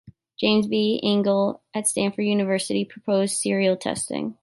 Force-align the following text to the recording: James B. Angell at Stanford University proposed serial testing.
James 0.35 0.65
B. 0.65 0.99
Angell 1.03 1.61
at 1.75 1.87
Stanford 1.87 2.25
University 2.25 2.83
proposed 2.85 3.37
serial 3.37 3.77
testing. 3.77 4.35